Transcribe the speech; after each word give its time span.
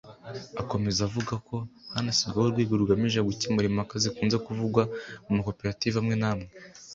Akomeza 0.61 0.99
avuga 1.07 1.33
ko 1.47 1.55
hanashyizweho 1.93 2.47
urwego 2.49 2.73
rugamije 2.81 3.19
gukemura 3.27 3.65
impaka 3.69 3.93
zikunze 4.03 4.37
kuvugwa 4.45 4.81
mu 5.25 5.31
makoperative 5.37 5.95
amwe 6.01 6.15
namwe 6.21 6.47